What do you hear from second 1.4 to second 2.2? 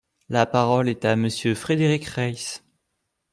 Frédéric